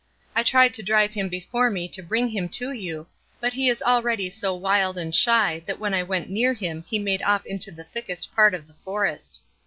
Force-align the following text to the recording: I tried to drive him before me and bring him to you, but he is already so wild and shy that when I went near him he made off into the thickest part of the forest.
I 0.35 0.41
tried 0.41 0.73
to 0.73 0.81
drive 0.81 1.11
him 1.13 1.29
before 1.29 1.69
me 1.69 1.91
and 1.95 2.07
bring 2.09 2.29
him 2.29 2.49
to 2.57 2.71
you, 2.71 3.05
but 3.39 3.53
he 3.53 3.69
is 3.69 3.83
already 3.83 4.31
so 4.31 4.55
wild 4.55 4.97
and 4.97 5.13
shy 5.13 5.61
that 5.67 5.77
when 5.77 5.93
I 5.93 6.01
went 6.01 6.27
near 6.27 6.55
him 6.55 6.83
he 6.87 6.97
made 6.97 7.21
off 7.21 7.45
into 7.45 7.71
the 7.71 7.83
thickest 7.83 8.33
part 8.35 8.55
of 8.55 8.65
the 8.65 8.73
forest. 8.83 9.41